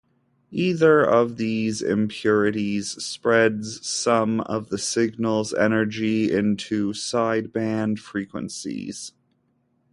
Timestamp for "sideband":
6.91-7.99